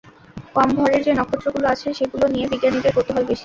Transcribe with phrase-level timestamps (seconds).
[0.55, 3.39] কম ভরের যে নক্ষত্রগুলো আছে সেগুলো নিয়ে বিজ্ঞানীদের কৌতূহল বেশি।